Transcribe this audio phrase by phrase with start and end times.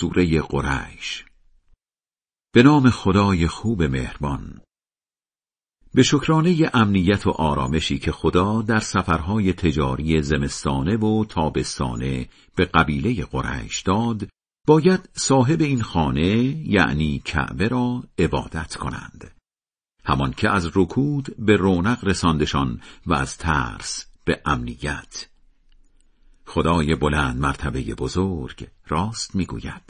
[0.00, 1.24] سوره قریش.
[2.52, 4.60] به نام خدای خوب مهربان.
[5.94, 13.24] به شکرانه امنیت و آرامشی که خدا در سفرهای تجاری زمستانه و تابستانه به قبیله
[13.24, 14.28] قریش داد
[14.66, 16.36] باید صاحب این خانه
[16.68, 19.30] یعنی کعبه را عبادت کنند.
[20.04, 25.26] همان که از رکود به رونق رساندشان و از ترس به امنیت.
[26.46, 29.74] خدای بلند مرتبه بزرگ راست می‌گوید.